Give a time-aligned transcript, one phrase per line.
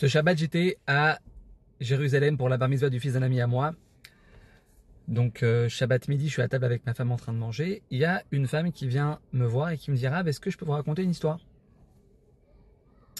[0.00, 1.18] Ce Shabbat, j'étais à
[1.78, 3.74] Jérusalem pour la bar mitzvah du fils d'un ami à moi.
[5.08, 7.82] Donc, euh, Shabbat midi, je suis à table avec ma femme en train de manger.
[7.90, 10.50] Il y a une femme qui vient me voir et qui me dira Est-ce que
[10.50, 11.38] je peux vous raconter une histoire?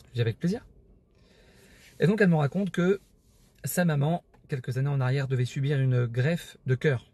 [0.08, 0.64] Je dis avec plaisir.
[1.98, 3.02] Et donc, elle me raconte que
[3.62, 7.12] sa maman, quelques années en arrière, devait subir une greffe de cœur.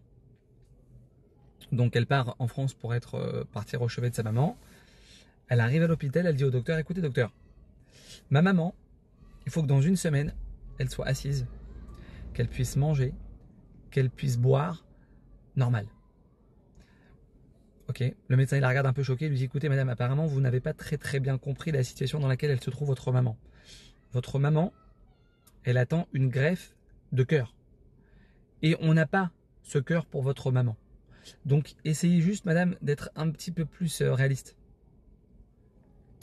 [1.72, 4.56] Donc, elle part en France pour être euh, partir au chevet de sa maman.
[5.48, 7.32] Elle arrive à l'hôpital, elle dit au docteur Écoutez, docteur,
[8.30, 8.72] ma maman,
[9.46, 10.34] il faut que dans une semaine,
[10.78, 11.46] elle soit assise,
[12.34, 13.14] qu'elle puisse manger,
[13.90, 14.84] qu'elle puisse boire
[15.56, 15.86] normal.
[17.88, 20.26] Ok, le médecin il la regarde un peu choqué, il lui dit écoutez madame, apparemment
[20.26, 23.12] vous n'avez pas très très bien compris la situation dans laquelle elle se trouve votre
[23.12, 23.38] maman.
[24.12, 24.72] Votre maman,
[25.62, 26.74] elle attend une greffe
[27.12, 27.54] de cœur.
[28.62, 29.30] Et on n'a pas
[29.62, 30.76] ce cœur pour votre maman.
[31.44, 34.56] Donc essayez juste madame d'être un petit peu plus euh, réaliste.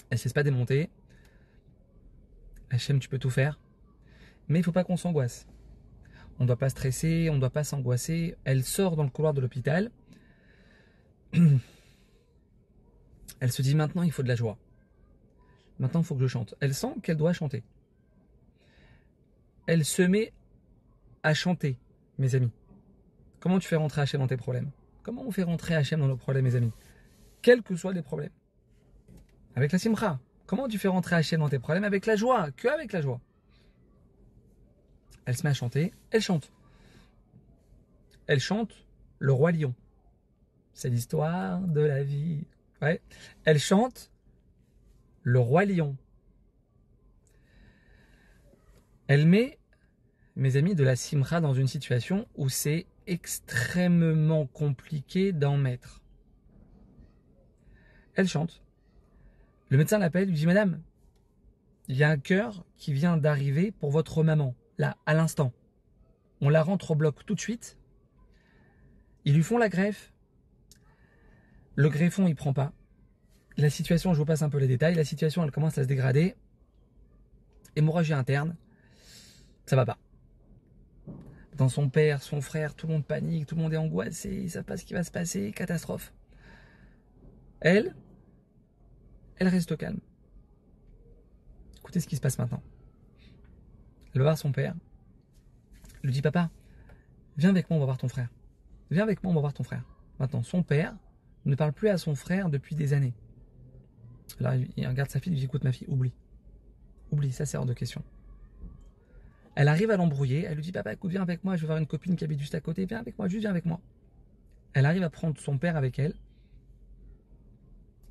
[0.09, 0.90] Elle ne se laisse pas démonter.
[2.73, 3.59] HM, tu peux tout faire.
[4.48, 5.48] Mais il ne faut pas qu'on s'angoisse.
[6.40, 8.36] On ne doit pas stresser, on ne doit pas s'angoisser.
[8.44, 9.92] Elle sort dans le couloir de l'hôpital.
[13.39, 14.58] Elle se dit maintenant il faut de la joie.
[15.80, 16.56] Maintenant il faut que je chante.
[16.59, 17.64] Elle sent qu'elle doit chanter.
[19.67, 20.34] Elle se met
[21.23, 21.78] à chanter,
[22.17, 22.52] mes amis.
[23.40, 24.72] Comment tu fais rentrer HM dans tes problèmes?
[25.03, 26.72] Comment on fait rentrer HM dans nos problèmes, mes amis?
[27.42, 28.31] Quels que soient les problèmes.
[29.56, 30.19] Avec la simcha.
[30.45, 33.22] Comment tu fais rentrer HM dans tes problèmes Avec la joie, que avec la joie?
[35.25, 36.52] Elle se met à chanter, elle chante.
[38.27, 38.85] Elle chante
[39.19, 39.73] Le Roi Lion.
[40.73, 42.45] C'est l'histoire de la vie.
[42.81, 43.02] Ouais.
[43.45, 44.11] Elle chante
[45.22, 45.95] Le Roi Lion.
[49.07, 49.59] Elle met,
[50.35, 56.02] mes amis, de la simra dans une situation où c'est extrêmement compliqué d'en mettre.
[58.16, 58.62] Elle chante.
[59.73, 60.83] Le médecin l'appelle, lui dit Madame,
[61.88, 65.52] il y a un cœur qui vient d'arriver pour votre maman là, à l'instant.
[66.41, 67.79] On la rentre au bloc tout de suite.
[69.25, 70.13] Ils lui font la greffe.
[71.73, 72.72] Le greffon, il prend pas.
[73.57, 74.94] La situation, je vous passe un peu les détails.
[74.94, 76.35] La situation, elle commence à se dégrader.
[77.75, 78.56] Hémorragie interne.
[79.66, 79.97] Ça va pas.
[81.57, 84.51] Dans son père, son frère, tout le monde panique, tout le monde est angoissé, ils
[84.51, 86.13] savent pas ce qui va se passer, catastrophe.
[87.59, 87.95] Elle,
[89.38, 89.99] elle reste calme.
[91.79, 92.61] Écoutez ce qui se passe maintenant.
[94.13, 94.75] Elle va voir son père.
[96.01, 96.49] Elle lui dit Papa,
[97.38, 98.29] viens avec moi, on va voir ton frère.
[98.91, 99.83] Viens avec moi, on va voir ton frère.
[100.19, 100.95] Maintenant, son père
[101.45, 103.13] ne parle plus à son frère depuis des années.
[104.39, 106.13] Là, il regarde sa fille, il lui dit Écoute, ma fille, oublie.
[107.11, 108.03] Oublie, ça c'est hors de question.
[109.55, 111.77] Elle arrive à l'embrouiller, elle lui dit Papa, écoute, viens avec moi, je vais voir
[111.77, 113.79] une copine qui habite juste à côté, viens avec moi, juste viens avec moi.
[114.73, 116.15] Elle arrive à prendre son père avec elle.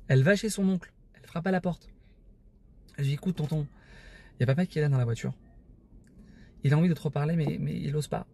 [0.07, 0.93] Elle va chez son oncle,
[1.25, 1.89] frappe à la porte.
[2.97, 3.67] Elle lui Écoute, tonton,
[4.35, 5.33] il y a papa qui est là dans la voiture.
[6.63, 8.25] Il a envie de te reparler, mais, mais il n'ose pas.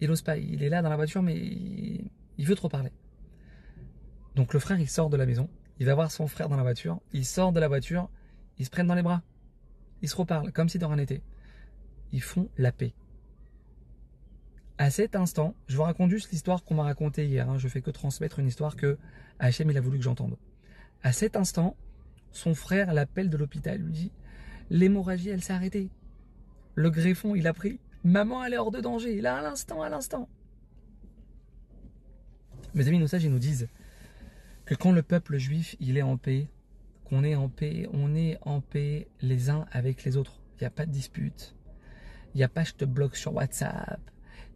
[0.00, 0.36] Il n'ose pas.
[0.36, 2.10] Il est là dans la voiture, mais il,
[2.46, 2.92] veut te reparler.
[4.34, 5.48] Donc le frère, il sort de la maison.
[5.78, 7.00] Il va voir son frère dans la voiture.
[7.12, 8.10] Il sort de la voiture.
[8.58, 9.22] Ils se prennent dans les bras.
[10.02, 11.22] Ils se reparlent, comme si de rien n'était.
[12.12, 12.94] Ils font la paix.
[14.78, 17.48] À cet instant, je vous raconte juste l'histoire qu'on m'a racontée hier.
[17.48, 17.56] Hein.
[17.58, 18.98] Je fais que transmettre une histoire que
[19.38, 20.36] Hachem il a voulu que j'entende.
[21.02, 21.76] À cet instant,
[22.36, 23.80] son frère l'appelle de l'hôpital.
[23.80, 24.12] lui dit
[24.70, 25.90] L'hémorragie, elle s'est arrêtée.
[26.74, 27.80] Le greffon, il a pris.
[28.04, 29.20] Maman, elle est hors de danger.
[29.20, 30.28] Là, à l'instant, à l'instant.
[32.74, 33.68] Mes amis, nos sages, ils nous disent
[34.66, 36.48] que quand le peuple juif, il est en paix,
[37.04, 40.40] qu'on est en paix, on est en paix les uns avec les autres.
[40.56, 41.54] Il n'y a pas de dispute.
[42.34, 44.00] Il n'y a pas je te bloque sur WhatsApp.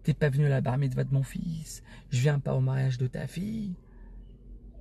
[0.03, 1.83] T'es pas venu à la bar mitzvah de mon fils.
[2.11, 3.75] Je viens pas au mariage de ta fille.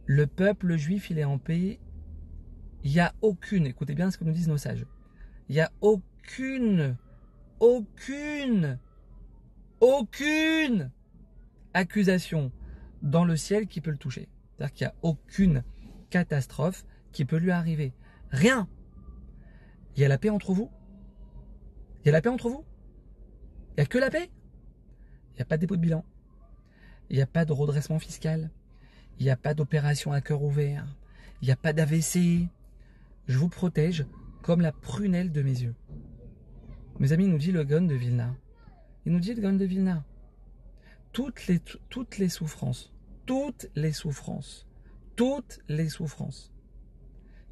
[0.05, 1.79] Le peuple juif, il est en paix.
[2.84, 4.85] Il n'y a aucune, écoutez bien ce que nous disent nos sages.
[5.50, 6.95] Il n'y a aucune
[7.59, 8.79] aucune,
[9.81, 10.91] aucune
[11.73, 12.51] accusation
[13.01, 14.28] dans le ciel qui peut le toucher.
[14.57, 15.63] C'est-à-dire qu'il n'y a aucune
[16.09, 17.94] catastrophe qui peut lui arriver.
[18.31, 18.68] Rien.
[19.95, 20.69] Il y a la paix entre vous.
[22.01, 22.63] Il y a la paix entre vous.
[23.71, 24.30] Il n'y a que la paix.
[25.31, 26.06] Il n'y a pas de dépôt de bilan.
[27.09, 28.50] Il n'y a pas de redressement fiscal.
[29.19, 30.86] Il n'y a pas d'opération à cœur ouvert.
[31.42, 32.48] Il n'y a pas d'AVC.
[33.29, 34.07] Je vous protège
[34.41, 35.75] comme la prunelle de mes yeux.
[36.97, 38.35] Mes amis, nous dit le Gon de Vilna.
[39.05, 40.03] Il nous dit le Gon de Vilna.
[41.13, 41.59] Toutes les,
[42.27, 42.91] souffrances,
[43.27, 44.67] toutes les souffrances,
[45.15, 46.51] toutes les souffrances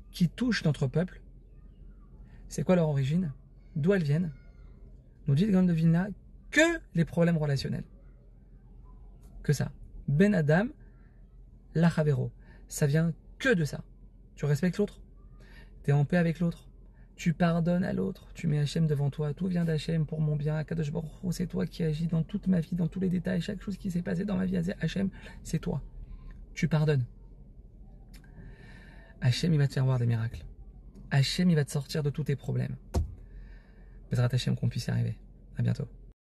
[0.10, 1.22] qui touchent notre peuple,
[2.48, 3.32] c'est quoi leur origine?
[3.76, 4.32] D'où elles viennent?
[5.28, 6.08] Nous dit le Gon de Vilna
[6.50, 7.86] que les problèmes relationnels.
[9.44, 9.72] Que ça.
[10.08, 10.70] Ben Adam,
[11.76, 11.92] la
[12.68, 13.84] Ça vient que de ça.
[14.36, 15.02] Tu respectes l'autre?
[15.90, 16.68] En paix avec l'autre.
[17.16, 20.64] Tu pardonnes à l'autre, tu mets Hachem devant toi, tout vient d'Hachem pour mon bien,
[21.32, 23.90] c'est toi qui agis dans toute ma vie, dans tous les détails, chaque chose qui
[23.90, 25.10] s'est passée dans ma vie, Hachem,
[25.44, 25.82] c'est toi.
[26.54, 27.06] Tu pardonnes.
[29.22, 30.46] Hachem, il va te faire voir des miracles.
[31.10, 32.76] Hachem, il va te sortir de tous tes problèmes.
[34.12, 35.18] Bezrat Hachem qu'on puisse y arriver.
[35.58, 35.88] À bientôt.